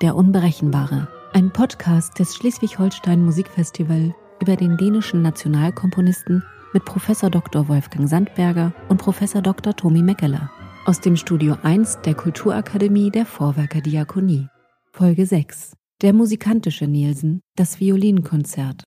Der 0.00 0.16
Unberechenbare. 0.16 1.08
Ein 1.34 1.50
Podcast 1.50 2.18
des 2.18 2.34
Schleswig-Holstein 2.34 3.22
Musikfestival 3.22 4.14
über 4.40 4.56
den 4.56 4.78
dänischen 4.78 5.20
Nationalkomponisten 5.20 6.42
mit 6.72 6.86
Professor 6.86 7.28
Dr. 7.28 7.68
Wolfgang 7.68 8.08
Sandberger 8.08 8.72
und 8.88 8.96
Professor 8.96 9.42
Dr. 9.42 9.76
Tomi 9.76 10.00
Meckeler. 10.00 10.50
Aus 10.86 11.02
dem 11.02 11.16
Studio 11.16 11.58
1 11.62 11.98
der 12.06 12.14
Kulturakademie 12.14 13.10
der 13.10 13.26
Vorwerker 13.26 13.82
Diakonie. 13.82 14.48
Folge 14.90 15.26
6. 15.26 15.74
Der 16.00 16.14
musikantische 16.14 16.86
Nielsen, 16.86 17.42
das 17.56 17.78
Violinkonzert. 17.78 18.84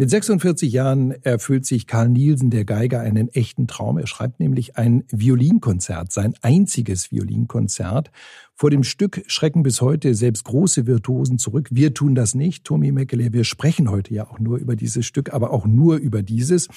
Mit 0.00 0.08
46 0.08 0.72
Jahren 0.72 1.10
erfüllt 1.10 1.66
sich 1.66 1.86
Karl 1.86 2.08
Nielsen, 2.08 2.48
der 2.48 2.64
Geiger, 2.64 3.00
einen 3.00 3.28
echten 3.28 3.66
Traum. 3.66 3.98
Er 3.98 4.06
schreibt 4.06 4.40
nämlich 4.40 4.78
ein 4.78 5.04
Violinkonzert, 5.10 6.10
sein 6.10 6.32
einziges 6.40 7.12
Violinkonzert. 7.12 8.10
Vor 8.54 8.70
dem 8.70 8.82
Stück 8.82 9.22
schrecken 9.26 9.62
bis 9.62 9.82
heute 9.82 10.14
selbst 10.14 10.44
große 10.44 10.86
Virtuosen 10.86 11.36
zurück. 11.36 11.68
Wir 11.70 11.92
tun 11.92 12.14
das 12.14 12.34
nicht, 12.34 12.64
Tommy 12.64 12.92
Meckele. 12.92 13.34
Wir 13.34 13.44
sprechen 13.44 13.90
heute 13.90 14.14
ja 14.14 14.26
auch 14.26 14.38
nur 14.38 14.56
über 14.56 14.74
dieses 14.74 15.04
Stück, 15.04 15.34
aber 15.34 15.50
auch 15.50 15.66
nur 15.66 15.96
über 15.96 16.22
dieses. 16.22 16.68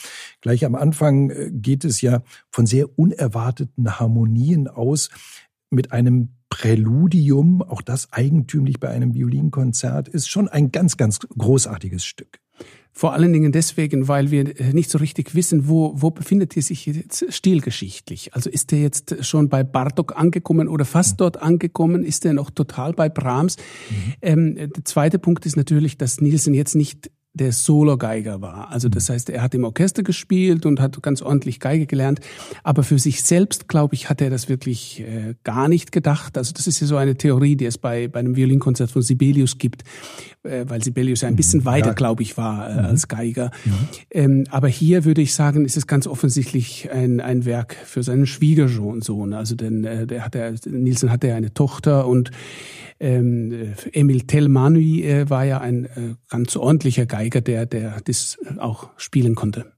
Gleich 0.41 0.65
am 0.65 0.75
Anfang 0.75 1.29
äh, 1.29 1.49
geht 1.49 1.85
es 1.85 2.01
ja 2.01 2.23
von 2.51 2.65
sehr 2.65 2.99
unerwarteten 2.99 4.01
Harmonien 4.01 4.67
aus 4.67 5.09
mit 5.69 5.93
einem 5.93 6.33
Präludium, 6.49 7.61
auch 7.61 7.81
das 7.81 8.11
eigentümlich 8.11 8.81
bei 8.81 8.89
einem 8.89 9.13
Violinkonzert, 9.13 10.09
ist 10.09 10.27
schon 10.27 10.49
ein 10.49 10.73
ganz, 10.73 10.97
ganz 10.97 11.19
großartiges 11.19 12.03
Stück. 12.03 12.42
Vor 12.95 13.13
allen 13.13 13.33
Dingen 13.33 13.51
deswegen, 13.51 14.07
weil 14.07 14.29
wir 14.29 14.59
äh, 14.59 14.71
nicht 14.71 14.91
so 14.91 14.99
richtig 14.99 15.33
wissen, 15.33 15.67
wo, 15.67 15.93
wo 15.95 16.11
befindet 16.11 16.55
er 16.55 16.61
sich 16.61 16.85
jetzt 16.85 17.25
stilgeschichtlich. 17.33 18.35
Also 18.35 18.51
ist 18.51 18.71
er 18.71 18.79
jetzt 18.79 19.25
schon 19.25 19.49
bei 19.49 19.63
Bartok 19.63 20.15
angekommen 20.15 20.67
oder 20.67 20.85
fast 20.85 21.19
dort 21.19 21.41
angekommen? 21.41 22.03
Ist 22.03 22.23
er 22.23 22.33
noch 22.33 22.51
total 22.51 22.93
bei 22.93 23.09
Brahms? 23.09 23.57
Mhm. 23.57 24.13
Ähm, 24.21 24.55
der 24.55 24.85
zweite 24.85 25.17
Punkt 25.17 25.47
ist 25.47 25.57
natürlich, 25.57 25.97
dass 25.97 26.21
Nielsen 26.21 26.53
jetzt 26.53 26.75
nicht 26.75 27.09
der 27.35 27.51
Solo-Geiger 27.51 28.41
war. 28.41 28.69
Also 28.69 28.89
das 28.89 29.09
heißt, 29.09 29.29
er 29.31 29.41
hat 29.41 29.55
im 29.55 29.63
Orchester 29.63 30.03
gespielt 30.03 30.67
und 30.67 30.79
hat 30.79 31.01
ganz 31.01 31.21
ordentlich 31.23 31.59
Geige 31.59 31.87
gelernt. 31.87 32.19
Aber 32.61 32.83
für 32.83 32.99
sich 32.99 33.23
selbst, 33.23 33.67
glaube 33.67 33.95
ich, 33.95 34.09
hat 34.09 34.21
er 34.21 34.29
das 34.29 34.49
wirklich 34.49 35.01
äh, 35.01 35.33
gar 35.43 35.67
nicht 35.67 35.91
gedacht. 35.91 36.37
Also 36.37 36.53
das 36.53 36.67
ist 36.67 36.79
ja 36.79 36.85
so 36.85 36.95
eine 36.95 37.15
Theorie, 37.15 37.55
die 37.55 37.65
es 37.65 37.79
bei, 37.79 38.07
bei 38.07 38.19
einem 38.19 38.35
Violinkonzert 38.35 38.91
von 38.91 39.01
Sibelius 39.01 39.57
gibt, 39.57 39.83
äh, 40.43 40.65
weil 40.67 40.83
Sibelius 40.83 41.21
ja 41.21 41.27
ein 41.27 41.35
bisschen 41.35 41.61
mhm. 41.61 41.65
weiter, 41.65 41.87
ja. 41.87 41.93
glaube 41.93 42.21
ich, 42.21 42.37
war 42.37 42.69
äh, 42.69 42.73
mhm. 42.73 42.85
als 42.85 43.07
Geiger. 43.07 43.49
Ja. 43.65 43.71
Ähm, 44.11 44.43
aber 44.51 44.67
hier 44.67 45.03
würde 45.03 45.21
ich 45.21 45.33
sagen, 45.33 45.65
ist 45.65 45.75
es 45.75 45.87
ganz 45.87 46.05
offensichtlich 46.05 46.91
ein, 46.91 47.19
ein 47.19 47.45
Werk 47.45 47.75
für 47.83 48.03
seinen 48.03 48.27
Schwiegersohn. 48.27 49.33
Also 49.33 49.55
denn 49.55 49.85
äh, 49.85 50.05
der 50.05 50.23
hat 50.23 50.35
er, 50.35 50.53
Nielsen 50.67 51.11
hatte 51.11 51.29
ja 51.29 51.35
eine 51.35 51.53
Tochter 51.55 52.05
und 52.05 52.29
ähm, 53.03 53.73
Emil 53.91 54.21
Telmanui 54.21 55.03
äh, 55.03 55.29
war 55.29 55.43
ja 55.43 55.59
ein 55.59 55.85
äh, 55.85 55.89
ganz 56.29 56.55
ordentlicher 56.55 57.05
Geiger, 57.05 57.22
der, 57.29 57.65
der 57.65 58.01
das 58.01 58.37
auch 58.57 58.89
spielen 58.97 59.35
konnte. 59.35 59.73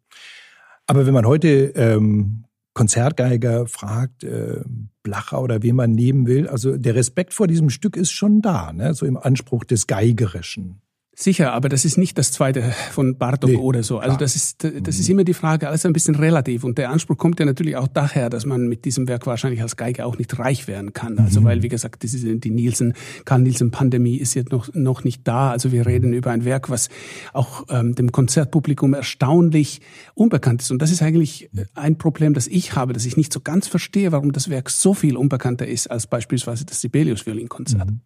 Aber 0.87 1.05
wenn 1.05 1.13
man 1.13 1.25
heute 1.25 1.73
ähm, 1.75 2.45
Konzertgeiger 2.73 3.67
fragt, 3.67 4.23
äh, 4.23 4.61
Blacher 5.01 5.41
oder 5.41 5.63
wen 5.63 5.75
man 5.75 5.91
nehmen 5.91 6.27
will, 6.27 6.47
also 6.47 6.77
der 6.77 6.95
Respekt 6.95 7.33
vor 7.33 7.47
diesem 7.47 7.69
Stück 7.69 7.95
ist 7.95 8.11
schon 8.11 8.41
da, 8.41 8.73
ne? 8.73 8.93
so 8.93 9.05
im 9.05 9.17
Anspruch 9.17 9.63
des 9.63 9.87
Geigerischen. 9.87 10.81
Sicher, 11.17 11.53
aber 11.53 11.69
das 11.69 11.85
ist 11.85 11.97
nicht 11.97 12.17
das 12.17 12.33
zweite 12.33 12.73
von 12.91 13.17
Bartok 13.17 13.51
nee, 13.51 13.55
oder 13.55 13.83
so. 13.83 13.99
Also 13.99 14.17
das 14.17 14.35
ist, 14.35 14.65
das 14.65 14.99
ist 14.99 15.07
immer 15.07 15.23
die 15.23 15.33
Frage, 15.33 15.69
alles 15.69 15.85
ein 15.85 15.93
bisschen 15.93 16.15
relativ. 16.15 16.65
Und 16.65 16.77
der 16.77 16.89
Anspruch 16.89 17.17
kommt 17.17 17.39
ja 17.39 17.45
natürlich 17.45 17.77
auch 17.77 17.87
daher, 17.87 18.29
dass 18.29 18.45
man 18.45 18.67
mit 18.67 18.83
diesem 18.83 19.07
Werk 19.07 19.25
wahrscheinlich 19.25 19.61
als 19.61 19.77
Geige 19.77 20.05
auch 20.05 20.17
nicht 20.17 20.37
reich 20.37 20.67
werden 20.67 20.91
kann. 20.91 21.17
Also 21.17 21.39
mhm. 21.39 21.45
weil, 21.45 21.63
wie 21.63 21.69
gesagt, 21.69 22.03
das 22.03 22.13
ist 22.13 22.25
die 22.43 22.49
Nielsen, 22.51 22.95
Karl 23.23 23.39
Nielsen 23.39 23.71
Pandemie 23.71 24.17
ist 24.17 24.33
jetzt 24.33 24.51
noch, 24.51 24.73
noch 24.73 25.05
nicht 25.05 25.25
da. 25.25 25.51
Also 25.51 25.71
wir 25.71 25.85
reden 25.85 26.11
über 26.11 26.31
ein 26.31 26.43
Werk, 26.43 26.69
was 26.69 26.89
auch 27.31 27.63
ähm, 27.69 27.95
dem 27.95 28.11
Konzertpublikum 28.11 28.93
erstaunlich 28.93 29.79
unbekannt 30.15 30.63
ist. 30.63 30.71
Und 30.71 30.81
das 30.81 30.91
ist 30.91 31.01
eigentlich 31.01 31.49
ein 31.75 31.97
Problem, 31.97 32.33
das 32.33 32.47
ich 32.47 32.75
habe, 32.75 32.91
dass 32.91 33.05
ich 33.05 33.15
nicht 33.15 33.31
so 33.31 33.39
ganz 33.39 33.69
verstehe, 33.69 34.11
warum 34.11 34.33
das 34.33 34.49
Werk 34.49 34.69
so 34.69 34.93
viel 34.93 35.15
unbekannter 35.15 35.65
ist 35.65 35.89
als 35.89 36.07
beispielsweise 36.07 36.65
das 36.65 36.81
Sibelius 36.81 37.25
Violinkonzert. 37.25 37.89
Mhm. 37.89 38.01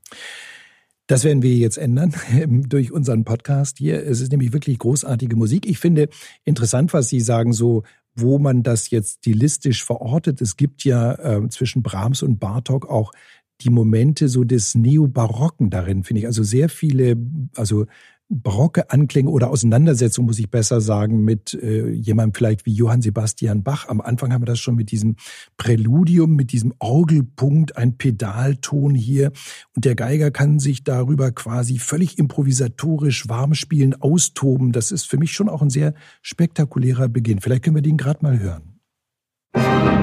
Das 1.10 1.24
werden 1.24 1.42
wir 1.42 1.56
jetzt 1.56 1.80
ändern 1.80 2.14
durch 2.70 2.92
unseren 2.92 3.24
Podcast 3.26 3.80
hier. 3.80 4.06
Es 4.06 4.22
ist 4.22 4.32
nämlich 4.32 4.54
wirklich 4.54 4.78
großartige 4.78 5.36
Musik. 5.36 5.68
Ich 5.68 5.80
finde 5.80 6.08
interessant, 6.46 6.94
was 6.94 7.10
Sie 7.10 7.20
sagen, 7.20 7.52
so 7.52 7.82
wo 8.14 8.38
man 8.38 8.62
das 8.62 8.92
jetzt 8.92 9.18
stilistisch 9.20 9.84
verortet. 9.84 10.40
Es 10.40 10.56
gibt 10.56 10.84
ja 10.84 11.14
äh, 11.14 11.50
zwischen 11.50 11.82
Brahms 11.82 12.22
und 12.22 12.40
Bartok 12.40 12.88
auch 12.88 13.12
die 13.62 13.72
Momente 13.72 14.30
so 14.30 14.44
des 14.44 14.76
Neobarocken 14.76 15.72
darin, 15.72 16.04
finde 16.04 16.20
ich. 16.22 16.28
Also 16.28 16.44
sehr 16.44 16.70
viele, 16.70 17.18
also 17.56 17.88
barocke 18.30 18.92
Anklänge 18.92 19.30
oder 19.30 19.50
Auseinandersetzung, 19.50 20.26
muss 20.26 20.40
ich 20.40 20.50
besser 20.50 20.82
sagen, 20.82 21.24
mit 21.24 21.54
äh, 21.56 21.90
jemandem 21.90 22.36
vielleicht 22.36 22.66
wie 22.66 22.74
Johann 22.74 23.02
Sebastian 23.02 23.64
Bach. 23.64 23.90
Am 23.90 24.02
Anfang 24.02 24.32
haben 24.32 24.44
wir 24.44 24.46
das 24.46 24.60
schon 24.60 24.76
mit 24.76 24.92
diesem 24.92 25.16
Präludium, 25.58 26.36
mit 26.36 26.52
diesem 26.52 26.74
Orgelpunkt, 26.80 27.76
ein 27.76 27.98
Pedalton 27.98 28.94
hier. 28.94 29.32
Und 29.76 29.86
der 29.86 29.96
Geiger 29.96 30.30
kann 30.30 30.60
sich 30.60 30.84
darüber 30.84 31.32
quasi 31.32 31.80
völlig 31.80 32.20
improvisatorisch 32.20 33.28
warm 33.28 33.56
spielen, 33.56 34.00
austoben. 34.00 34.72
Das 34.72 34.92
ist 34.92 35.06
für 35.06 35.18
mich 35.18 35.34
schon 35.34 35.50
auch 35.50 35.64
ein 35.64 35.72
sehr 35.72 35.96
spektakulärer 36.22 37.10
Beginn. 37.10 37.42
Vielleicht 37.42 37.64
können 37.64 37.76
wir 37.76 37.82
den 37.82 37.98
gerade 37.98 38.20
mal 38.22 38.40
hören. 38.40 39.99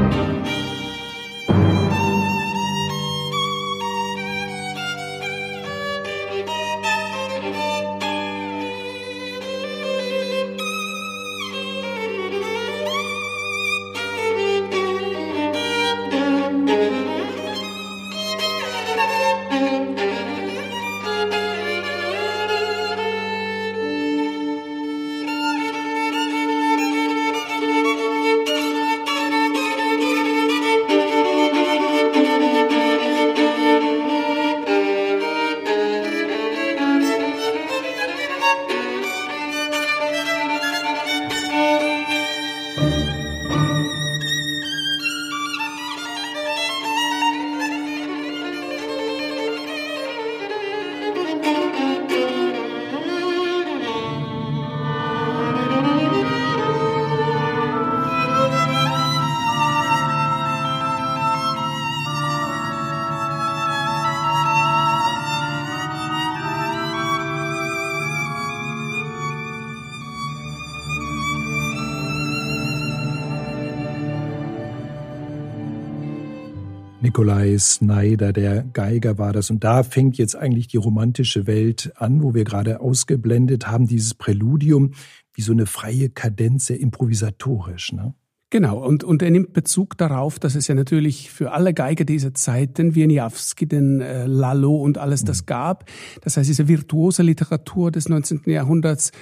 Nikolai 77.17 77.57
Snyder, 77.57 78.35
der 78.35 78.63
Geiger 78.63 79.17
war 79.17 79.33
das. 79.33 79.49
Und 79.49 79.65
da 79.65 79.85
fängt 79.85 80.19
jetzt 80.19 80.37
eigentlich 80.37 80.69
die 80.69 80.77
romantische 80.77 81.47
Welt 81.47 81.91
an, 81.97 82.23
wo 82.23 82.35
wir 82.35 82.45
gerade 82.45 82.81
ausgeblendet 82.81 83.67
haben, 83.67 83.87
dieses 83.87 84.13
Präludium, 84.13 84.93
wie 85.33 85.41
so 85.41 85.53
eine 85.53 85.65
freie 85.65 86.11
Kadenz, 86.11 86.67
sehr 86.67 86.79
improvisatorisch. 86.79 87.95
Ne? 87.95 88.13
Genau, 88.51 88.85
und, 88.85 89.03
und 89.03 89.23
er 89.23 89.31
nimmt 89.31 89.55
Bezug 89.55 89.97
darauf, 89.97 90.39
dass 90.39 90.57
es 90.57 90.69
ja 90.69 90.75
natürlich 90.75 91.31
für 91.31 91.53
alle 91.53 91.73
Geiger 91.73 92.05
dieser 92.05 92.35
Zeit 92.35 92.77
den 92.77 92.95
Wieniawski, 92.95 93.67
den 93.67 94.03
äh, 94.03 94.27
Lalo 94.27 94.77
und 94.77 94.99
alles 94.99 95.25
das 95.25 95.41
mhm. 95.41 95.47
gab. 95.47 95.87
Das 96.21 96.37
heißt, 96.37 96.51
diese 96.51 96.69
virtuose 96.69 97.23
Literatur 97.23 97.93
des 97.93 98.11
19. 98.11 98.43
Jahrhunderts 98.45 99.13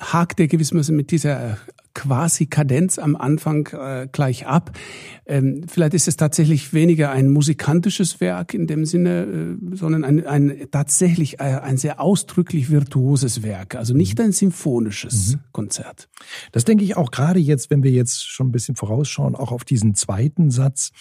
hakt 0.00 0.40
er 0.40 0.48
gewissermaßen 0.48 0.96
mit 0.96 1.12
dieser 1.12 1.58
quasi 1.96 2.46
Kadenz 2.46 2.98
am 2.98 3.16
Anfang 3.16 3.66
äh, 3.68 4.06
gleich 4.12 4.46
ab. 4.46 4.70
Ähm, 5.24 5.64
vielleicht 5.66 5.94
ist 5.94 6.06
es 6.06 6.16
tatsächlich 6.16 6.74
weniger 6.74 7.10
ein 7.10 7.30
musikantisches 7.30 8.20
Werk 8.20 8.52
in 8.52 8.66
dem 8.66 8.84
Sinne, 8.84 9.56
äh, 9.72 9.76
sondern 9.76 10.04
ein, 10.04 10.24
ein 10.26 10.68
tatsächlich 10.70 11.40
äh, 11.40 11.44
ein 11.44 11.78
sehr 11.78 11.98
ausdrücklich 11.98 12.70
virtuoses 12.70 13.42
Werk, 13.42 13.74
also 13.74 13.94
nicht 13.94 14.20
ein 14.20 14.32
symphonisches 14.32 15.36
mhm. 15.36 15.40
Konzert. 15.52 16.08
Das 16.52 16.64
denke 16.64 16.84
ich 16.84 16.98
auch 16.98 17.10
gerade 17.10 17.40
jetzt, 17.40 17.70
wenn 17.70 17.82
wir 17.82 17.90
jetzt 17.90 18.28
schon 18.28 18.48
ein 18.48 18.52
bisschen 18.52 18.76
vorausschauen, 18.76 19.34
auch 19.34 19.50
auf 19.50 19.64
diesen 19.64 19.94
zweiten 19.94 20.50
Satz 20.50 20.92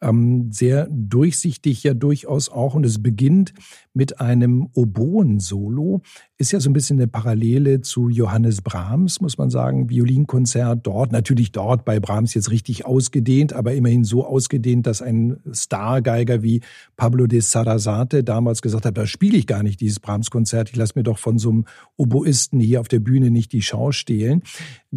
ähm, 0.00 0.50
sehr 0.52 0.88
durchsichtig 0.90 1.82
ja 1.82 1.94
durchaus 1.94 2.48
auch. 2.48 2.74
Und 2.74 2.84
es 2.84 3.02
beginnt 3.02 3.52
mit 3.94 4.20
einem 4.20 4.68
Oboen-Solo. 4.74 6.02
Ist 6.36 6.52
ja 6.52 6.60
so 6.60 6.70
ein 6.70 6.72
bisschen 6.72 6.98
eine 6.98 7.08
Parallele 7.08 7.80
zu 7.80 8.08
Johannes 8.08 8.62
Brahms, 8.62 9.20
muss 9.20 9.38
man 9.38 9.50
sagen. 9.50 9.90
Violinkonzert 9.90 10.86
dort, 10.86 11.10
natürlich 11.10 11.50
dort 11.50 11.84
bei 11.84 11.98
Brahms 11.98 12.34
jetzt 12.34 12.50
richtig 12.50 12.86
ausgedehnt, 12.86 13.52
aber 13.52 13.74
immerhin 13.74 14.04
so 14.04 14.24
ausgedehnt, 14.24 14.86
dass 14.86 15.02
ein 15.02 15.38
Stargeiger 15.50 16.42
wie 16.42 16.60
Pablo 16.96 17.26
de 17.26 17.40
Sarasate 17.40 18.22
damals 18.22 18.62
gesagt 18.62 18.84
hat, 18.84 18.96
da 18.96 19.06
spiele 19.06 19.36
ich 19.36 19.46
gar 19.46 19.62
nicht 19.64 19.80
dieses 19.80 19.98
Brahms-Konzert, 19.98 20.70
ich 20.70 20.76
lasse 20.76 20.92
mir 20.94 21.02
doch 21.02 21.18
von 21.18 21.38
so 21.38 21.50
einem 21.50 21.64
Oboisten 21.96 22.60
hier 22.60 22.80
auf 22.80 22.88
der 22.88 23.00
Bühne 23.00 23.30
nicht 23.30 23.52
die 23.52 23.62
Schau 23.62 23.90
stehlen. 23.90 24.42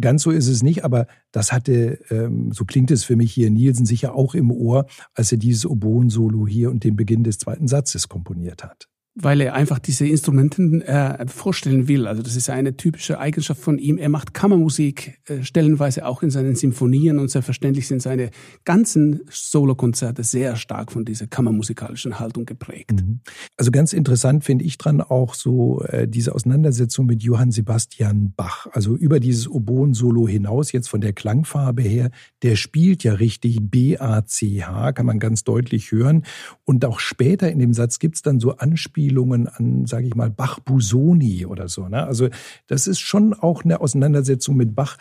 Ganz 0.00 0.22
so 0.22 0.30
ist 0.30 0.48
es 0.48 0.62
nicht, 0.62 0.84
aber 0.84 1.06
das 1.32 1.52
hatte, 1.52 1.98
ähm, 2.10 2.52
so 2.52 2.64
klingt 2.64 2.90
es 2.90 3.04
für 3.04 3.16
mich 3.16 3.32
hier, 3.32 3.50
Nielsen 3.50 3.84
sicher 3.84 4.14
auch 4.14 4.34
im 4.34 4.50
Ohr, 4.50 4.86
als 5.14 5.32
er 5.32 5.38
dieses 5.38 5.66
Oboen-Solo 5.66 6.46
hier 6.46 6.70
und 6.70 6.84
den 6.84 6.96
Beginn 6.96 7.24
des 7.24 7.38
zweiten 7.38 7.68
Satzes 7.68 8.08
komponiert 8.08 8.64
hat 8.64 8.88
weil 9.14 9.42
er 9.42 9.54
einfach 9.54 9.78
diese 9.78 10.06
Instrumenten 10.06 10.80
äh, 10.80 11.26
vorstellen 11.26 11.86
will. 11.86 12.06
Also 12.06 12.22
das 12.22 12.34
ist 12.34 12.48
eine 12.48 12.78
typische 12.78 13.18
Eigenschaft 13.18 13.60
von 13.60 13.78
ihm. 13.78 13.98
Er 13.98 14.08
macht 14.08 14.32
Kammermusik 14.32 15.20
äh, 15.28 15.42
stellenweise 15.42 16.06
auch 16.06 16.22
in 16.22 16.30
seinen 16.30 16.54
Symphonien 16.54 17.18
und 17.18 17.30
selbstverständlich 17.30 17.86
sind 17.88 18.00
seine 18.00 18.30
ganzen 18.64 19.20
Solokonzerte 19.28 20.24
sehr 20.24 20.56
stark 20.56 20.92
von 20.92 21.04
dieser 21.04 21.26
kammermusikalischen 21.26 22.20
Haltung 22.20 22.46
geprägt. 22.46 22.92
Mhm. 22.92 23.20
Also 23.58 23.70
ganz 23.70 23.92
interessant 23.92 24.44
finde 24.44 24.64
ich 24.64 24.78
dran 24.78 25.02
auch 25.02 25.34
so 25.34 25.82
äh, 25.82 26.08
diese 26.08 26.34
Auseinandersetzung 26.34 27.04
mit 27.04 27.22
Johann 27.22 27.50
Sebastian 27.50 28.32
Bach. 28.34 28.66
Also 28.72 28.96
über 28.96 29.20
dieses 29.20 29.46
Oboen-Solo 29.46 30.26
hinaus, 30.26 30.72
jetzt 30.72 30.88
von 30.88 31.02
der 31.02 31.12
Klangfarbe 31.12 31.82
her, 31.82 32.10
der 32.42 32.56
spielt 32.56 33.04
ja 33.04 33.12
richtig 33.12 33.58
B-A-C-H, 33.60 34.92
kann 34.92 35.04
man 35.04 35.18
ganz 35.18 35.44
deutlich 35.44 35.92
hören. 35.92 36.24
Und 36.64 36.86
auch 36.86 36.98
später 36.98 37.52
in 37.52 37.58
dem 37.58 37.74
Satz 37.74 37.98
gibt's 37.98 38.22
dann 38.22 38.40
so 38.40 38.56
Anspielungen 38.56 39.01
Anspielungen 39.02 39.48
an, 39.48 39.86
sage 39.86 40.06
ich 40.06 40.14
mal, 40.14 40.30
Bach-Busoni 40.30 41.46
oder 41.46 41.68
so. 41.68 41.88
Ne? 41.88 42.06
Also 42.06 42.28
das 42.68 42.86
ist 42.86 43.00
schon 43.00 43.34
auch 43.34 43.64
eine 43.64 43.80
Auseinandersetzung 43.80 44.56
mit 44.56 44.74
Bach. 44.74 44.96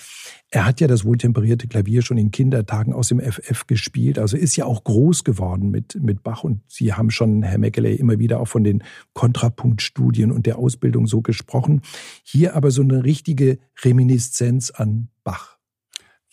Er 0.49 0.65
hat 0.65 0.81
ja 0.81 0.87
das 0.87 1.05
wohltemperierte 1.05 1.67
Klavier 1.67 2.01
schon 2.01 2.17
in 2.17 2.31
Kindertagen 2.31 2.93
aus 2.93 3.09
dem 3.09 3.19
FF 3.19 3.67
gespielt, 3.67 4.19
also 4.19 4.37
ist 4.37 4.55
ja 4.55 4.65
auch 4.65 4.83
groß 4.83 5.23
geworden 5.23 5.69
mit, 5.69 5.97
mit 6.01 6.23
Bach. 6.23 6.43
Und 6.43 6.61
Sie 6.67 6.93
haben 6.93 7.11
schon, 7.11 7.43
Herr 7.43 7.59
Meckeley, 7.59 7.95
immer 7.95 8.19
wieder 8.19 8.39
auch 8.39 8.47
von 8.47 8.63
den 8.63 8.83
Kontrapunktstudien 9.13 10.31
und 10.31 10.45
der 10.45 10.57
Ausbildung 10.57 11.07
so 11.07 11.21
gesprochen. 11.21 11.81
Hier 12.23 12.55
aber 12.55 12.71
so 12.71 12.81
eine 12.81 13.03
richtige 13.03 13.59
Reminiszenz 13.83 14.71
an 14.71 15.09
Bach. 15.23 15.61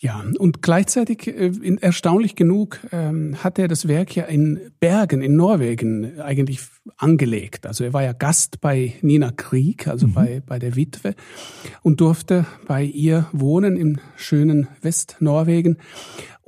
Ja, 0.01 0.23
und 0.37 0.61
gleichzeitig, 0.61 1.27
äh, 1.27 1.51
erstaunlich 1.81 2.37
genug, 2.37 2.79
ähm, 2.93 3.43
hat 3.43 3.59
er 3.59 3.67
das 3.67 3.89
Werk 3.89 4.15
ja 4.15 4.23
in 4.23 4.71
Bergen 4.79 5.21
in 5.21 5.35
Norwegen 5.35 6.21
eigentlich 6.21 6.61
angelegt. 6.97 7.65
Also 7.65 7.83
er 7.83 7.93
war 7.93 8.03
ja 8.03 8.13
Gast 8.13 8.61
bei 8.61 8.93
Nina 9.01 9.31
Krieg, 9.31 9.87
also 9.87 10.07
mhm. 10.07 10.13
bei, 10.13 10.41
bei 10.45 10.59
der 10.59 10.75
Witwe, 10.75 11.15
und 11.81 12.01
durfte 12.01 12.45
bei 12.67 12.83
ihr 12.83 13.27
wohnen 13.31 13.77
im 13.77 13.99
schönen 14.15 14.67
Westnorwegen. 14.81 15.77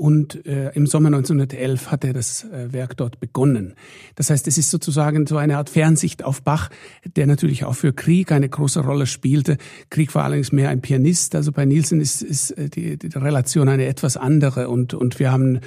Und 0.02 0.48
äh, 0.48 0.72
im 0.72 0.88
Sommer 0.88 1.10
1911 1.10 1.92
hat 1.92 2.04
er 2.04 2.14
das 2.14 2.44
äh, 2.46 2.74
Werk 2.74 2.98
dort 2.98 3.20
begonnen. 3.20 3.76
Das 4.16 4.32
heißt, 4.32 4.48
es 4.48 4.58
ist 4.58 4.72
sozusagen 4.72 5.28
so 5.28 5.38
eine 5.38 5.58
Art 5.58 5.70
Fernsicht 5.70 6.24
auf 6.24 6.42
Bach, 6.42 6.72
der 7.16 7.28
natürlich 7.28 7.66
auch 7.66 7.76
für 7.76 7.94
Krieg 7.94 8.32
eine 8.32 8.50
große 8.50 8.80
Rolle 8.80 9.06
spielte. 9.06 9.60
Krieg 9.92 10.16
war 10.16 10.24
allerdings 10.24 10.52
mehr 10.52 10.70
ein 10.70 10.82
Pianist. 10.82 11.36
Also 11.36 11.52
bei 11.52 11.66
Nielsen 11.66 12.02
ist, 12.02 12.24
ist 12.24 12.50
äh, 12.58 12.68
die, 12.68 12.98
die 12.98 13.16
Relation 13.16 13.70
eine 13.70 13.86
etwas 13.86 14.18
andere. 14.18 14.70
Und, 14.70 14.96
und 14.96 15.20
wir 15.20 15.32
haben 15.32 15.60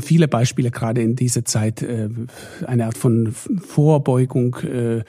viele 0.00 0.28
Beispiele 0.28 0.70
gerade 0.70 1.02
in 1.02 1.16
dieser 1.16 1.44
Zeit, 1.44 1.82
äh, 1.82 2.08
eine 2.66 2.86
Art 2.86 2.96
von 2.96 3.32
Vorbeugung 3.32 4.56
äh, 4.56 5.04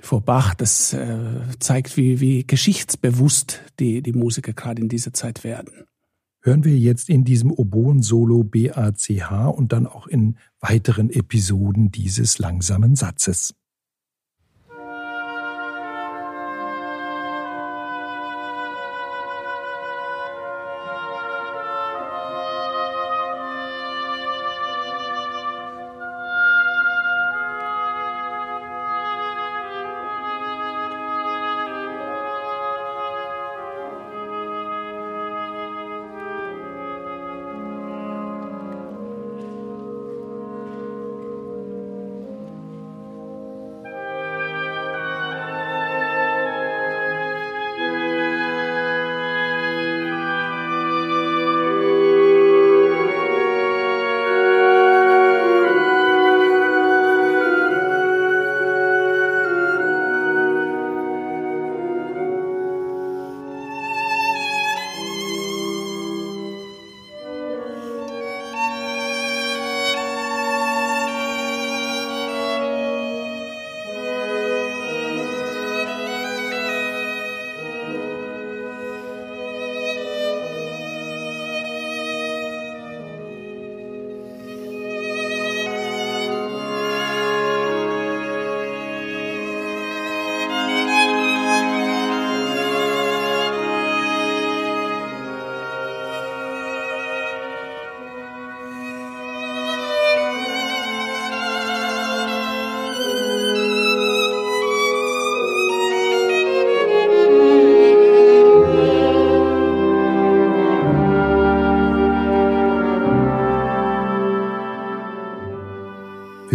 vor 0.00 0.22
Bach. 0.22 0.54
Das 0.54 0.92
äh, 0.92 1.18
zeigt, 1.58 1.96
wie, 1.96 2.20
wie 2.20 2.46
geschichtsbewusst 2.46 3.60
die, 3.78 4.02
die 4.02 4.12
Musiker 4.12 4.52
gerade 4.52 4.82
in 4.82 4.88
dieser 4.88 5.12
Zeit 5.12 5.44
werden 5.44 5.86
hören 6.42 6.64
wir 6.64 6.76
jetzt 6.76 7.08
in 7.08 7.24
diesem 7.24 7.50
Oboen-Solo 7.50 8.44
BACH 8.44 9.54
und 9.54 9.72
dann 9.72 9.86
auch 9.86 10.06
in 10.06 10.38
weiteren 10.60 11.10
Episoden 11.10 11.90
dieses 11.90 12.38
langsamen 12.38 12.96
Satzes. 12.96 13.54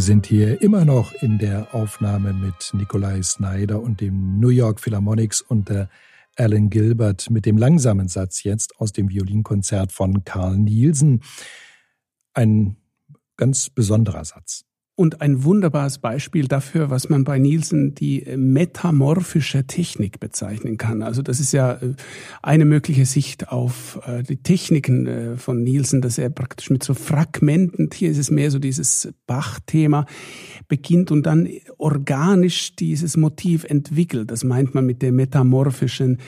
Sind 0.06 0.28
hier 0.28 0.62
immer 0.62 0.86
noch 0.86 1.14
in 1.14 1.40
der 1.40 1.74
Aufnahme 1.74 2.32
mit 2.32 2.76
Nikolai 2.76 3.24
Snyder 3.24 3.82
und 3.82 4.02
dem 4.02 4.40
New 4.40 4.50
York 4.50 4.80
Philharmonics 4.80 5.42
unter 5.42 5.90
Alan 6.36 6.70
Gilbert 6.70 7.32
mit 7.32 7.48
dem 7.48 7.58
langsamen 7.58 8.08
Satz 8.08 8.44
jetzt 8.44 8.80
aus 8.80 8.94
dem 8.94 9.10
Violinkonzert 9.10 9.92
von 9.92 10.24
Carl 10.24 10.58
Nielsen. 10.58 11.24
Ein 12.36 12.78
ganz 13.36 13.72
besonderer 13.72 14.24
Satz. 14.24 14.66
Und 14.98 15.22
ein 15.22 15.44
wunderbares 15.44 15.98
Beispiel 15.98 16.48
dafür, 16.48 16.90
was 16.90 17.10
man 17.10 17.26
bei 17.26 17.38
Nielsen 17.38 17.96
die 17.96 18.26
metamorphische 18.38 19.68
Technik 19.68 20.22
bezeichnen 20.22 20.78
kann. 20.78 21.04
Also 21.04 21.22
das 21.22 21.42
ist 21.42 21.52
ja 21.52 21.74
äh, 21.74 21.96
eine 22.42 22.64
mögliche 22.64 23.06
Sicht 23.06 23.50
auf 23.50 24.00
äh, 24.06 24.24
die 24.24 24.38
Techniken 24.38 25.06
äh, 25.06 25.38
von 25.38 25.64
Nielsen, 25.64 26.02
dass 26.02 26.18
er 26.18 26.30
praktisch 26.30 26.70
mit 26.70 26.84
so 26.84 26.94
Fragmenten, 26.94 27.90
hier 27.94 28.10
ist 28.10 28.18
es 28.18 28.32
mehr 28.32 28.52
so 28.52 28.60
dieses 28.60 29.14
Bach-Thema, 29.28 30.06
beginnt 30.70 31.12
und 31.12 31.26
dann 31.26 31.50
organisch 31.78 32.76
dieses 32.78 33.18
Motiv 33.18 33.66
entwickelt. 33.66 34.32
Das 34.32 34.46
meint 34.46 34.76
man 34.76 34.86
mit 34.86 35.02
der 35.02 35.12
metamorphischen 35.12 36.20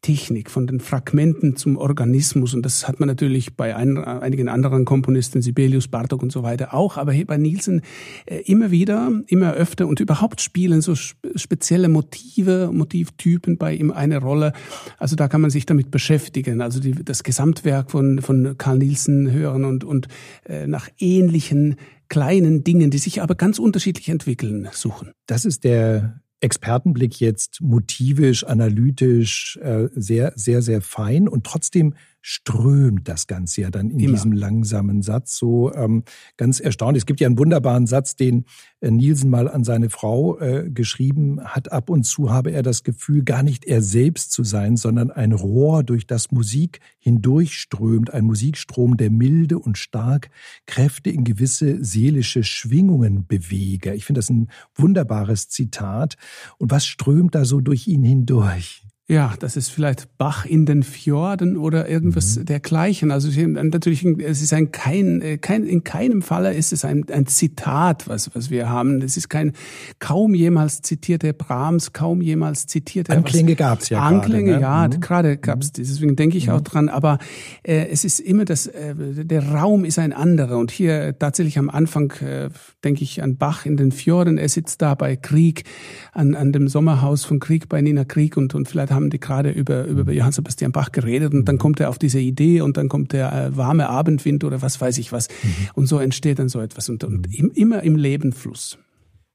Technik, 0.00 0.50
von 0.50 0.66
den 0.66 0.80
Fragmenten 0.80 1.56
zum 1.56 1.76
Organismus. 1.76 2.54
Und 2.54 2.62
das 2.64 2.88
hat 2.88 3.00
man 3.00 3.08
natürlich 3.08 3.56
bei 3.56 3.76
ein, 3.76 3.98
einigen 3.98 4.48
anderen 4.48 4.84
Komponisten, 4.84 5.42
Sibelius, 5.42 5.88
Bartok 5.88 6.22
und 6.22 6.32
so 6.32 6.42
weiter 6.42 6.74
auch. 6.74 6.96
Aber 6.96 7.12
hier 7.12 7.26
bei 7.26 7.36
Nielsen 7.36 7.82
immer 8.26 8.70
wieder, 8.70 9.10
immer 9.26 9.52
öfter 9.52 9.86
und 9.86 10.00
überhaupt 10.00 10.40
spielen 10.40 10.80
so 10.80 10.94
spezielle 10.94 11.88
Motive, 11.88 12.70
Motivtypen 12.72 13.58
bei 13.58 13.74
ihm 13.74 13.90
eine 13.90 14.18
Rolle. 14.18 14.52
Also 14.98 15.16
da 15.16 15.28
kann 15.28 15.40
man 15.40 15.50
sich 15.50 15.66
damit 15.66 15.90
beschäftigen. 15.90 16.60
Also 16.60 16.80
die, 16.80 16.92
das 16.92 17.22
Gesamtwerk 17.22 17.90
von, 17.90 18.20
von 18.22 18.56
Karl 18.58 18.78
Nielsen 18.78 19.30
hören 19.30 19.64
und, 19.64 19.84
und 19.84 20.08
äh, 20.44 20.66
nach 20.66 20.88
ähnlichen 20.98 21.76
kleinen 22.08 22.62
Dingen, 22.62 22.90
die 22.90 22.98
sich 22.98 23.22
aber 23.22 23.34
ganz 23.34 23.58
unterschiedlich 23.58 24.08
entwickeln, 24.08 24.68
suchen. 24.72 25.12
Das 25.26 25.44
ist 25.44 25.64
der 25.64 26.20
Expertenblick 26.40 27.20
jetzt 27.20 27.60
motivisch, 27.62 28.44
analytisch, 28.44 29.58
äh, 29.62 29.88
sehr, 29.94 30.32
sehr, 30.36 30.60
sehr 30.60 30.82
fein 30.82 31.28
und 31.28 31.44
trotzdem 31.44 31.94
strömt 32.22 33.08
das 33.08 33.26
Ganze 33.26 33.62
ja 33.62 33.70
dann 33.70 33.90
in 33.90 33.98
Immer. 33.98 34.12
diesem 34.12 34.32
langsamen 34.32 35.02
Satz 35.02 35.36
so 35.36 35.74
ähm, 35.74 36.04
ganz 36.36 36.60
erstaunt. 36.60 36.96
Es 36.96 37.04
gibt 37.04 37.20
ja 37.20 37.26
einen 37.26 37.38
wunderbaren 37.38 37.86
Satz, 37.86 38.14
den 38.14 38.44
äh, 38.80 38.90
Nielsen 38.90 39.28
mal 39.28 39.48
an 39.48 39.64
seine 39.64 39.90
Frau 39.90 40.38
äh, 40.38 40.70
geschrieben 40.70 41.44
hat. 41.44 41.72
Ab 41.72 41.90
und 41.90 42.04
zu 42.04 42.30
habe 42.30 42.52
er 42.52 42.62
das 42.62 42.84
Gefühl, 42.84 43.24
gar 43.24 43.42
nicht 43.42 43.64
er 43.64 43.82
selbst 43.82 44.30
zu 44.32 44.44
sein, 44.44 44.76
sondern 44.76 45.10
ein 45.10 45.32
Rohr, 45.32 45.82
durch 45.82 46.06
das 46.06 46.30
Musik 46.30 46.80
hindurchströmt, 46.98 48.12
ein 48.14 48.24
Musikstrom, 48.24 48.96
der 48.96 49.10
milde 49.10 49.58
und 49.58 49.76
stark 49.76 50.30
Kräfte 50.66 51.10
in 51.10 51.24
gewisse 51.24 51.84
seelische 51.84 52.44
Schwingungen 52.44 53.26
bewege. 53.26 53.94
Ich 53.94 54.04
finde 54.04 54.20
das 54.20 54.30
ein 54.30 54.48
wunderbares 54.76 55.48
Zitat. 55.48 56.16
Und 56.58 56.70
was 56.70 56.86
strömt 56.86 57.34
da 57.34 57.44
so 57.44 57.60
durch 57.60 57.88
ihn 57.88 58.04
hindurch? 58.04 58.81
Ja, 59.08 59.34
das 59.40 59.56
ist 59.56 59.68
vielleicht 59.68 60.16
Bach 60.16 60.46
in 60.46 60.64
den 60.64 60.84
Fjorden 60.84 61.56
oder 61.56 61.88
irgendwas 61.88 62.36
mhm. 62.36 62.44
dergleichen. 62.46 63.10
Also 63.10 63.28
natürlich, 63.46 64.04
es 64.04 64.40
ist 64.40 64.52
ein 64.52 64.70
kein, 64.70 65.38
kein 65.40 65.64
in 65.64 65.82
keinem 65.82 66.22
Falle 66.22 66.54
ist 66.54 66.72
es 66.72 66.84
ein, 66.84 67.04
ein 67.10 67.26
Zitat, 67.26 68.08
was 68.08 68.34
was 68.34 68.48
wir 68.50 68.68
haben. 68.70 69.02
Es 69.02 69.16
ist 69.16 69.28
kein 69.28 69.52
kaum 69.98 70.34
jemals 70.34 70.82
zitierte 70.82 71.34
Brahms, 71.34 71.92
kaum 71.92 72.22
jemals 72.22 72.68
zitierte 72.68 73.12
Anklänge 73.12 73.56
gab's 73.56 73.88
ja. 73.88 74.00
Anklänge, 74.00 74.60
gerade, 74.60 74.60
ne? 74.60 74.62
ja, 74.62 74.88
mhm. 74.88 75.00
gerade 75.00 75.36
gab's. 75.36 75.68
Mhm. 75.68 75.82
Deswegen 75.82 76.16
denke 76.16 76.38
ich 76.38 76.46
mhm. 76.46 76.52
auch 76.54 76.60
dran. 76.60 76.88
Aber 76.88 77.18
äh, 77.64 77.88
es 77.90 78.04
ist 78.04 78.20
immer 78.20 78.44
das, 78.44 78.68
äh, 78.68 78.94
der 78.94 79.48
Raum 79.48 79.84
ist 79.84 79.98
ein 79.98 80.12
anderer. 80.12 80.58
Und 80.58 80.70
hier 80.70 81.18
tatsächlich 81.18 81.58
am 81.58 81.70
Anfang 81.70 82.12
äh, 82.20 82.50
denke 82.84 83.02
ich 83.02 83.20
an 83.20 83.36
Bach 83.36 83.66
in 83.66 83.76
den 83.76 83.90
Fjorden. 83.90 84.38
Er 84.38 84.48
sitzt 84.48 84.80
da 84.80 84.94
bei 84.94 85.16
Krieg 85.16 85.64
an 86.12 86.36
an 86.36 86.52
dem 86.52 86.68
Sommerhaus 86.68 87.24
von 87.24 87.40
Krieg 87.40 87.68
bei 87.68 87.82
Nina 87.82 88.04
Krieg 88.04 88.36
und 88.36 88.54
und 88.54 88.68
vielleicht 88.68 88.91
haben 88.94 89.10
die 89.10 89.20
gerade 89.20 89.50
über, 89.50 89.84
über 89.84 90.12
Johann 90.12 90.32
Sebastian 90.32 90.72
Bach 90.72 90.92
geredet 90.92 91.34
und 91.34 91.46
dann 91.46 91.58
kommt 91.58 91.80
er 91.80 91.88
auf 91.88 91.98
diese 91.98 92.20
Idee 92.20 92.60
und 92.60 92.76
dann 92.76 92.88
kommt 92.88 93.12
der 93.12 93.32
äh, 93.32 93.56
warme 93.56 93.88
Abendwind 93.88 94.44
oder 94.44 94.62
was 94.62 94.80
weiß 94.80 94.98
ich 94.98 95.12
was. 95.12 95.28
Mhm. 95.28 95.68
Und 95.74 95.86
so 95.86 95.98
entsteht 95.98 96.38
dann 96.38 96.48
so 96.48 96.60
etwas 96.60 96.88
und, 96.88 97.04
und 97.04 97.34
im, 97.34 97.50
immer 97.50 97.82
im 97.82 97.96
Lebenfluss. 97.96 98.78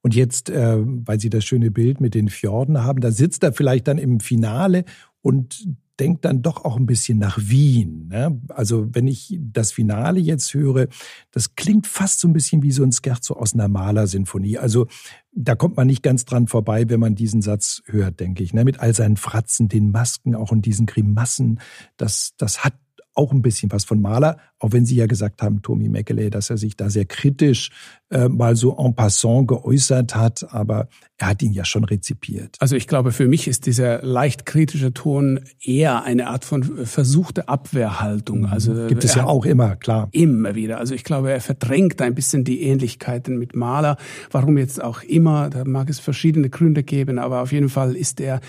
Und 0.02 0.16
jetzt, 0.16 0.50
äh, 0.50 0.78
weil 0.80 1.20
Sie 1.20 1.30
das 1.30 1.44
schöne 1.44 1.72
Bild 1.72 2.00
mit 2.00 2.14
den 2.14 2.30
Fjorden 2.30 2.84
haben, 2.84 3.02
da 3.02 3.12
sitzt 3.12 3.44
er 3.44 3.54
vielleicht 3.54 3.88
dann 3.88 3.98
im 3.98 4.20
Finale 4.20 4.86
und 5.22 5.68
denkt 6.00 6.26
dann 6.26 6.42
doch 6.42 6.64
auch 6.64 6.78
ein 6.78 6.86
bisschen 6.86 7.18
nach 7.18 7.38
Wien. 7.42 8.08
Ne? 8.10 8.40
Also 8.50 8.88
wenn 8.94 9.08
ich 9.08 9.38
das 9.42 9.72
Finale 9.72 10.20
jetzt 10.20 10.54
höre, 10.54 10.88
das 11.32 11.56
klingt 11.56 11.88
fast 11.88 12.20
so 12.20 12.28
ein 12.28 12.34
bisschen 12.34 12.64
wie 12.64 12.72
so 12.72 12.84
ein 12.84 12.92
Scherzo 12.92 13.36
aus 13.36 13.54
einer 13.54 13.68
Malersinfonie. 13.68 14.58
Also 14.58 14.88
da 15.32 15.56
kommt 15.56 15.78
man 15.78 15.88
nicht 15.88 16.04
ganz 16.04 16.26
dran 16.26 16.48
vorbei, 16.48 16.90
wenn 16.90 17.00
man 17.00 17.16
diesen 17.16 17.42
Satz 17.42 17.82
hört, 17.86 18.20
denke 18.20 18.44
ich. 18.44 18.54
Ne? 18.54 18.64
Mit 18.64 18.80
all 18.80 18.94
seinen 18.94 19.18
Fratzen, 19.18 19.68
den 19.68 19.92
Masken, 19.92 20.36
auch 20.36 20.52
in 20.52 20.62
diesen 20.62 20.86
Grimassen. 20.86 21.60
Das, 21.98 22.34
das 22.38 22.64
hat 22.64 22.74
auch 23.18 23.32
ein 23.32 23.42
bisschen 23.42 23.72
was 23.72 23.84
von 23.84 24.00
Maler, 24.00 24.38
auch 24.60 24.72
wenn 24.72 24.86
Sie 24.86 24.96
ja 24.96 25.08
gesagt 25.08 25.42
haben, 25.42 25.64
Tommy 25.64 25.90
Mekele, 25.90 26.30
dass 26.30 26.52
er 26.52 26.58
sich 26.58 26.78
da 26.78 26.90
sehr 26.90 27.06
kritisch 27.06 27.72
äh, 28.10 28.30
mal 28.30 28.56
so 28.56 28.78
en 28.78 28.96
passant 28.96 29.48
geäußert 29.48 30.16
hat, 30.16 30.54
aber 30.54 30.88
er 31.18 31.28
hat 31.30 31.42
ihn 31.42 31.52
ja 31.52 31.66
schon 31.66 31.84
rezipiert. 31.84 32.56
Also 32.60 32.76
ich 32.76 32.88
glaube, 32.88 33.12
für 33.12 33.28
mich 33.28 33.48
ist 33.48 33.66
dieser 33.66 34.04
leicht 34.04 34.46
kritische 34.46 34.94
Ton 34.94 35.42
eher 35.62 36.04
eine 36.04 36.28
Art 36.28 36.46
von 36.46 36.86
versuchte 36.86 37.50
Abwehrhaltung. 37.50 38.42
Mhm. 38.42 38.46
Also 38.46 38.88
gibt 38.88 39.04
es 39.04 39.16
ja 39.16 39.26
auch 39.26 39.46
immer, 39.46 39.76
klar. 39.76 40.10
Immer 40.12 40.56
wieder. 40.56 40.78
Also 40.78 40.94
ich 40.94 41.04
glaube, 41.04 41.32
er 41.32 41.42
verdrängt 41.42 42.02
ein 42.02 42.16
bisschen 42.16 42.44
die 42.44 42.62
Ähnlichkeiten 42.62 43.38
mit 43.38 43.56
Maler. 43.56 43.98
Warum 44.32 44.58
jetzt 44.58 44.82
auch 44.82 45.02
immer, 45.02 45.50
da 45.50 45.66
mag 45.66 45.90
es 45.90 46.00
verschiedene 46.00 46.50
Gründe 46.50 46.84
geben, 46.84 47.20
aber 47.20 47.42
auf 47.42 47.52
jeden 47.52 47.70
Fall 47.70 47.96
ist 47.96 48.22
er 48.22 48.40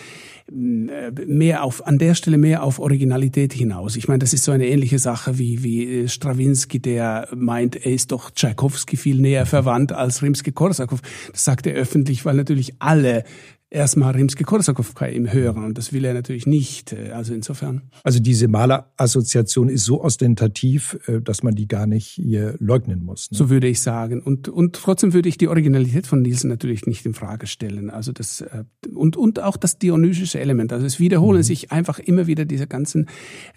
äh, 0.51 1.11
mehr 1.27 1.63
auf, 1.63 1.87
an 1.87 1.99
der 1.99 2.15
Stelle 2.15 2.39
mehr 2.39 2.63
auf 2.63 2.79
Originalität 2.79 3.53
hinaus. 3.53 3.97
Ich 3.97 4.09
meine, 4.09 4.21
das 4.21 4.33
ist 4.33 4.45
so 4.45 4.53
eine 4.53 4.67
ähnliche 4.67 4.99
Sache 4.99 5.39
wie, 5.39 5.63
wie 5.63 6.09
Strawinski, 6.09 6.81
der 6.81 7.29
meint, 7.35 7.77
er 7.77 7.93
ist 7.93 8.13
doch 8.13 8.31
Tchaikovsky 8.31 8.97
viel 8.97 9.21
näher 9.21 9.45
verwandt 9.49 9.93
als 9.93 10.23
Rimsky-Korsakow. 10.23 11.01
Das 11.33 11.45
sagt 11.45 11.67
er 11.67 11.75
öffentlich, 11.75 12.25
weil 12.25 12.37
natürlich 12.37 12.75
alle 12.79 13.25
erstmal 13.71 14.15
Rimsky-Korsakow 14.15 14.95
im 15.13 15.33
Hören 15.33 15.65
und 15.65 15.77
das 15.77 15.93
will 15.93 16.05
er 16.05 16.15
natürlich 16.15 16.47
nicht. 16.47 16.93
Äh, 16.93 17.11
also 17.11 17.35
insofern. 17.35 17.83
Also 18.03 18.21
diese 18.21 18.49
Malerassoziation 18.49 19.69
ist 19.69 19.85
so 19.85 20.03
ostentativ, 20.03 20.99
äh, 21.07 21.21
dass 21.21 21.43
man 21.43 21.55
die 21.55 21.69
gar 21.69 21.87
nicht 21.87 22.07
hier 22.07 22.57
leugnen 22.59 23.03
muss. 23.03 23.31
Ne? 23.31 23.39
So 23.39 23.51
würde 23.51 23.69
ich 23.69 23.81
sagen. 23.81 24.23
Und, 24.23 24.49
und 24.49 24.75
trotzdem 24.77 25.13
würde 25.13 25.29
ich 25.29 25.39
die 25.39 25.49
Originalität 25.49 26.07
von 26.07 26.23
Nielsen 26.23 26.49
natürlich 26.49 26.87
nicht 26.87 27.05
in 27.05 27.15
Frage 27.15 27.47
stellen. 27.47 27.91
Also 27.91 28.13
das, 28.13 28.41
äh, 28.41 28.65
und, 28.95 29.17
und 29.17 29.41
auch 29.41 29.57
das 29.57 29.79
dionysische 29.79 30.41
Element. 30.41 30.73
Also 30.73 30.87
es 30.87 30.99
wiederholen 30.99 31.39
mhm. 31.39 31.45
sich 31.45 31.71
einfach 31.71 31.99
immer 31.99 32.27
wieder 32.27 32.45
diese 32.45 32.67
ganzen 32.67 33.09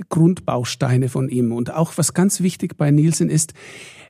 Grundbausteine 0.10 1.10
von 1.10 1.30
ihm. 1.30 1.52
Und 1.52 1.74
auch 1.74 1.94
was 1.98 2.14
ganz 2.14 2.42
wichtig 2.42 2.78
bei 2.78 2.92
Nielsen 2.92 3.30
ist, 3.30 3.54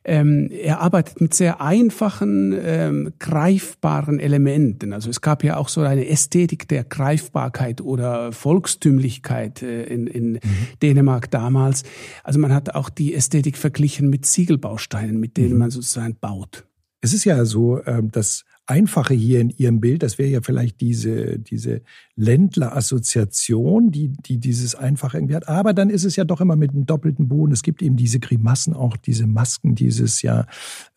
ähm, 0.04 0.50
er 0.52 0.82
arbeitet 0.82 1.22
mit 1.22 1.34
sehr 1.34 1.62
einfachen, 1.62 2.58
ähm, 2.60 3.14
greifbaren 3.20 4.20
Elementen. 4.20 4.94
Also 4.94 5.10
es 5.10 5.22
gab 5.22 5.44
ja 5.44 5.58
auch 5.58 5.70
so 5.70 5.82
eine 5.92 6.08
Ästhetik 6.08 6.68
der 6.68 6.84
Greifbarkeit 6.84 7.82
oder 7.82 8.32
Volkstümlichkeit 8.32 9.62
äh, 9.62 9.84
in, 9.84 10.08
in 10.08 10.34
mhm. 10.34 10.40
Dänemark 10.82 11.30
damals. 11.30 11.84
Also 12.24 12.40
man 12.40 12.54
hat 12.54 12.76
auch 12.76 12.90
die 12.90 13.14
Ästhetik 13.14 13.58
verglichen 13.58 14.10
mit 14.10 14.26
Ziegelbausteinen, 14.26 15.20
mit 15.20 15.38
denen 15.38 15.54
mhm. 15.54 15.60
man 15.60 15.72
sozusagen 15.72 16.16
baut. 16.20 16.66
Es 17.02 17.14
ist 17.14 17.26
ja 17.26 17.46
so, 17.46 17.84
ähm, 17.86 18.12
dass 18.12 18.46
Einfache 18.68 19.14
hier 19.14 19.42
in 19.42 19.50
Ihrem 19.50 19.82
Bild, 19.82 20.04
das 20.04 20.18
wäre 20.18 20.30
ja 20.30 20.42
vielleicht 20.42 20.80
diese, 20.82 21.40
diese 21.40 21.82
Ländler-Assoziation, 22.22 23.92
die, 23.92 24.10
die 24.10 24.38
dieses 24.38 24.76
Einfache 24.76 25.18
irgendwie 25.18 25.36
hat. 25.36 25.50
Aber 25.50 25.74
dann 25.74 25.90
ist 25.90 26.06
es 26.06 26.16
ja 26.16 26.24
doch 26.24 26.40
immer 26.40 26.56
mit 26.56 26.72
einem 26.72 26.86
doppelten 26.86 27.28
Boden. 27.28 27.52
Es 27.52 27.64
gibt 27.64 27.82
eben 27.82 27.98
diese 27.98 28.20
Grimassen, 28.20 28.74
auch 28.74 28.96
diese 28.96 29.26
Masken, 29.26 29.74
dieses 29.76 30.22
ja 30.22 30.46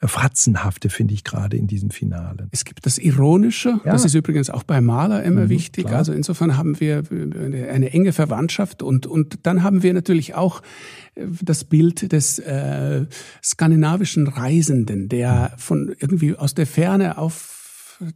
äh, 0.01 0.07
Fratzenhafte, 0.07 0.91
finde 0.91 1.15
ich 1.15 1.25
gerade 1.25 1.57
in 1.57 1.67
diesem 1.67 1.91
Finale. 1.91 2.49
Es 2.51 2.65
gibt 2.65 2.85
das 2.85 2.99
Ironische, 2.99 3.81
ja. 3.85 3.93
das 3.93 4.05
ist 4.05 4.15
übrigens 4.15 4.51
auch 4.51 4.63
bei 4.65 4.81
Maler 4.81 5.23
immer 5.23 5.45
mhm, 5.45 5.49
wichtig. 5.49 5.87
Klar. 5.87 5.99
Also 5.99 6.13
insofern 6.13 6.57
haben 6.57 6.79
wir 6.79 7.03
eine, 7.11 7.69
eine 7.69 7.91
enge 7.93 8.13
Verwandtschaft 8.13 8.83
und, 8.83 9.07
und 9.07 9.47
dann 9.47 9.63
haben 9.63 9.83
wir 9.83 9.95
natürlich 9.95 10.35
auch 10.35 10.61
äh, 11.15 11.27
das 11.43 11.65
Bild 11.65 12.13
des 12.13 12.39
äh, 12.39 13.07
skandinavischen 13.43 14.27
Reisenden, 14.27 15.09
der 15.09 15.53
mhm. 15.55 15.59
von 15.59 15.97
irgendwie 15.99 16.37
aus 16.37 16.55
der 16.55 16.67
Ferne 16.67 17.17
auf 17.17 17.64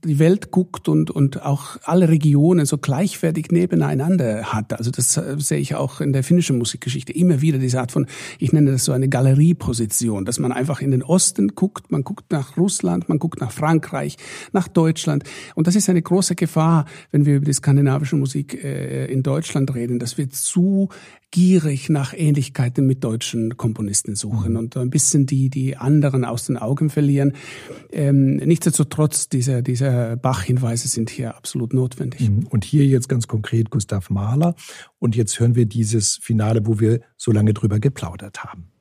die 0.04 0.18
Welt 0.18 0.50
guckt 0.50 0.88
und, 0.88 1.11
und 1.11 1.42
auch 1.42 1.76
alle 1.85 2.08
Regionen 2.08 2.66
so 2.66 2.78
gleichwertig 2.78 3.50
nebeneinander 3.50 4.52
hat. 4.52 4.73
Also 4.73 4.90
das 4.90 5.16
äh, 5.16 5.37
sehe 5.38 5.58
ich 5.58 5.75
auch 5.75 6.00
in 6.00 6.12
der 6.12 6.25
finnischen 6.25 6.58
Musikgeschichte 6.58 7.12
immer 7.12 7.40
wieder, 7.40 7.58
diese 7.58 7.80
Art 7.80 7.92
von, 7.92 8.06
ich 8.38 8.52
nenne 8.52 8.73
das 8.73 8.85
so 8.85 8.92
eine 8.92 9.08
Galerieposition, 9.08 10.25
dass 10.25 10.38
man 10.38 10.52
einfach 10.52 10.80
in 10.80 10.90
den 10.90 11.02
Osten 11.02 11.54
guckt, 11.54 11.90
man 11.90 12.04
guckt 12.04 12.30
nach 12.30 12.56
Russland, 12.56 13.08
man 13.08 13.18
guckt 13.18 13.40
nach 13.40 13.52
Frankreich, 13.52 14.16
nach 14.52 14.68
Deutschland. 14.68 15.25
Und 15.54 15.66
das 15.66 15.76
ist 15.76 15.88
eine 15.88 16.02
große 16.02 16.35
Gefahr, 16.35 16.85
wenn 17.11 17.26
wir 17.26 17.37
über 17.37 17.47
die 17.47 17.52
skandinavische 17.52 18.16
Musik 18.16 18.62
äh, 18.62 19.06
in 19.06 19.23
Deutschland 19.23 19.75
reden, 19.75 19.99
dass 19.99 20.18
wir 20.18 20.28
zu 20.30 20.88
gierig 21.30 21.90
nach 21.90 22.14
Ähnlichkeiten 22.16 22.87
mit 22.87 23.04
deutschen 23.04 23.56
Komponisten 23.58 24.14
suchen 24.14 24.52
mhm. 24.52 24.58
und 24.58 24.76
ein 24.76 24.90
bisschen 24.90 25.26
die, 25.26 25.50
die 25.50 25.76
anderen 25.76 26.25
aus 26.25 26.47
den 26.47 26.56
Augen 26.56 26.88
verlieren. 26.88 27.32
Ähm, 27.92 28.37
nichtsdestotrotz, 28.37 29.28
diese, 29.28 29.62
diese 29.68 30.18
Bach-Hinweise 30.20 30.88
sind 30.88 31.10
hier 31.10 31.37
absolut 31.37 31.72
notwendig. 31.75 32.28
Mhm. 32.28 32.46
Und 32.48 32.64
hier 32.64 32.84
jetzt 32.87 33.08
ganz 33.08 33.28
konkret 33.28 33.70
Gustav 33.70 34.10
Mahler. 34.10 34.54
Und 34.98 35.14
jetzt 35.14 35.38
hören 35.38 35.54
wir 35.54 35.66
dieses 35.66 36.16
Finale, 36.16 36.66
wo 36.66 36.80
wir 36.80 37.00
so 37.16 37.30
lange 37.30 37.54
drüber 37.54 37.78
geplaudert 37.78 38.42
haben. 38.42 38.72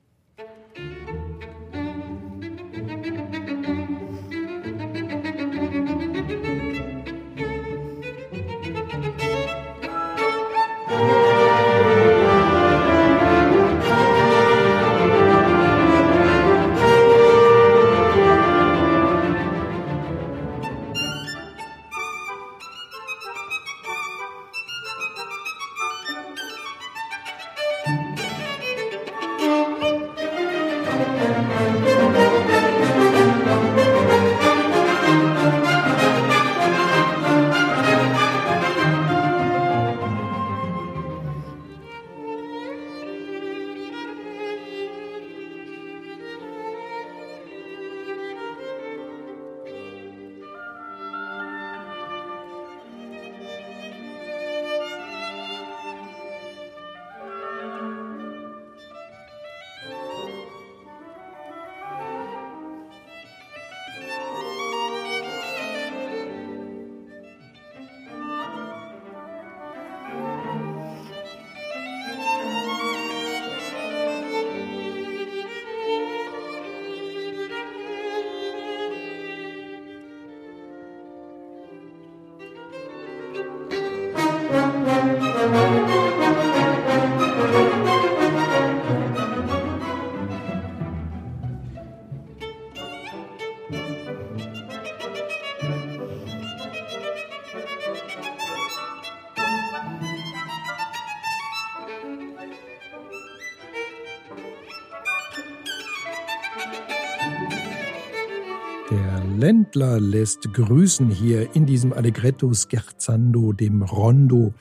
Ländler 109.68 110.00
lässt 110.00 110.54
grüßen 110.54 111.10
hier 111.10 111.54
in 111.54 111.66
diesem 111.66 111.92
Allegretto 111.92 112.54
scherzando, 112.54 113.52
dem 113.52 113.82
Rondo, 113.82 114.54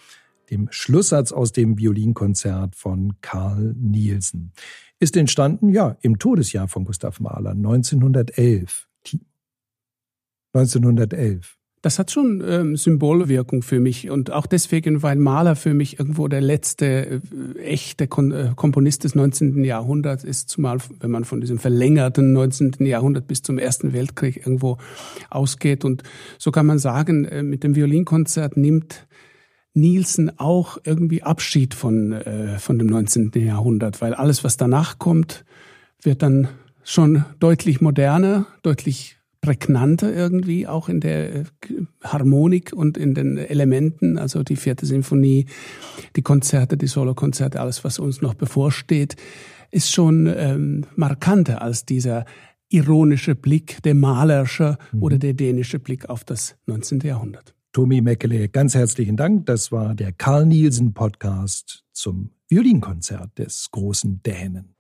dem 0.51 0.67
Schlusssatz 0.73 1.31
aus 1.31 1.53
dem 1.53 1.79
Violinkonzert 1.79 2.75
von 2.75 3.15
Carl 3.21 3.73
Nielsen. 3.79 4.51
Ist 4.99 5.17
entstanden, 5.17 5.69
ja, 5.69 5.97
im 6.01 6.19
Todesjahr 6.19 6.67
von 6.67 6.85
Gustav 6.85 7.21
Mahler, 7.21 7.51
1911. 7.51 8.89
1911 10.55 11.57
das 11.83 11.99
hat 11.99 12.11
schon 12.11 12.43
ähm, 12.47 12.77
Symbolwirkung 12.77 13.63
für 13.63 13.81
mich 13.81 14.11
und 14.11 14.33
auch 14.33 14.47
deswegen, 14.47 15.03
weil 15.03 15.17
Mahler 15.17 15.57
für 15.57 15.75
mich 15.75 15.99
irgendwo 15.99 16.27
der 16.27 16.41
letzte 16.41 17.21
äh, 17.57 17.59
echte 17.61 18.09
Kon 18.09 18.33
äh, 18.33 18.53
Komponist 18.57 19.05
des 19.05 19.15
19. 19.15 19.63
Jahrhunderts 19.63 20.25
ist, 20.25 20.49
zumal 20.49 20.79
wenn 21.01 21.11
man 21.11 21.25
von 21.25 21.41
diesem 21.41 21.59
verlängerten 21.59 22.33
19. 22.33 22.75
Jahrhundert 22.81 23.29
bis 23.29 23.43
zum 23.43 23.59
Ersten 23.59 23.93
Weltkrieg 23.93 24.39
irgendwo 24.39 24.79
ausgeht. 25.31 25.85
Und 25.85 26.03
so 26.39 26.51
kann 26.51 26.67
man 26.67 26.79
sagen, 26.79 27.25
äh, 27.25 27.43
mit 27.43 27.63
dem 27.63 27.77
Violinkonzert 27.77 28.57
nimmt 28.57 29.07
Nielsen 29.75 30.39
auch 30.39 30.79
irgendwie 30.85 31.23
Abschied 31.23 31.75
von, 31.75 32.13
äh, 32.13 32.59
von 32.59 32.79
dem 32.79 32.89
19. 32.89 33.33
Jahrhundert, 33.35 34.01
weil 34.01 34.15
alles, 34.15 34.43
was 34.43 34.57
danach 34.57 34.99
kommt, 34.99 35.45
wird 36.03 36.23
dann 36.23 36.49
schon 36.83 37.25
deutlich 37.39 37.81
moderner, 37.81 38.47
deutlich 38.63 39.16
prägnanter 39.47 40.13
irgendwie, 40.13 40.67
auch 40.67 40.89
in 40.89 40.99
der 40.99 41.37
äh, 41.37 41.45
Harmonik 42.03 42.73
und 42.73 42.99
in 42.99 43.15
den 43.15 43.39
Elementen, 43.39 44.19
also 44.19 44.43
die 44.43 44.57
vierte 44.57 44.87
Sinfonie, 44.87 45.47
die 46.17 46.23
Konzerte, 46.23 46.77
die 46.77 46.89
Solokonzerte, 46.89 47.61
alles, 47.61 47.85
was 47.85 48.01
uns 48.01 48.21
noch 48.21 48.35
bevorsteht, 48.35 49.15
ist 49.71 49.93
schon 49.93 50.27
ähm, 50.27 50.85
markanter 50.97 51.63
als 51.63 51.87
dieser 51.87 52.25
ironische 52.71 53.37
Blick, 53.37 53.81
der 53.85 53.95
malerische 53.95 54.79
mhm. 54.91 55.03
oder 55.05 55.19
der 55.19 55.35
dänische 55.35 55.79
Blick 55.79 56.09
auf 56.09 56.25
das 56.25 56.57
19. 56.67 57.01
Jahrhundert. 57.01 57.55
Tommy 57.71 58.01
Meckele, 58.01 58.49
ganz 58.49 58.75
herzlichen 58.75 59.17
Dank. 59.17 59.47
Das 59.47 59.71
war 59.71 59.95
der 59.95 60.11
Karl 60.11 60.47
Nielsen 60.47 60.93
Podcast 60.93 61.85
zum 61.93 62.31
Violinkonzert 62.49 63.39
des 63.39 63.69
großen 63.71 64.23
Dänen. 64.25 64.75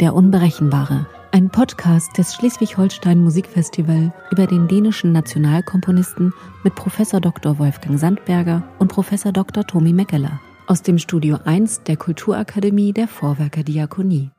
Der 0.00 0.14
Unberechenbare. 0.14 1.06
Ein 1.30 1.50
Podcast 1.50 2.16
des 2.16 2.34
Schleswig-Holstein 2.34 3.22
Musikfestival 3.22 4.14
über 4.30 4.46
den 4.46 4.66
dänischen 4.66 5.12
Nationalkomponisten 5.12 6.32
mit 6.64 6.74
Professor 6.74 7.20
Dr. 7.20 7.58
Wolfgang 7.58 8.00
Sandberger 8.00 8.62
und 8.78 8.88
Professor 8.88 9.30
Dr. 9.30 9.66
Tommy 9.66 9.92
Meckeler 9.92 10.40
aus 10.66 10.80
dem 10.80 10.96
Studio 10.96 11.38
1 11.44 11.82
der 11.82 11.98
Kulturakademie 11.98 12.94
der 12.94 13.08
Vorwerker 13.08 13.62
Diakonie. 13.62 14.30